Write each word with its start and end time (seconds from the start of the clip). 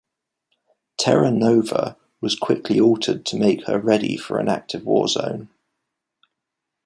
"Terra 0.97 1.29
Nova" 1.29 1.95
was 2.21 2.35
quickly 2.35 2.79
altered 2.79 3.23
to 3.27 3.37
make 3.37 3.67
her 3.67 3.79
ready 3.79 4.17
for 4.17 4.39
an 4.39 4.49
active 4.49 4.83
war 4.83 5.07
zone. 5.07 5.49